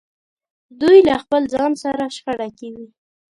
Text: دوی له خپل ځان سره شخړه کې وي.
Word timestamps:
دوی 0.81 0.97
له 1.07 1.15
خپل 1.23 1.41
ځان 1.53 1.71
سره 1.83 2.03
شخړه 2.15 2.49
کې 2.57 2.67
وي. 2.75 2.87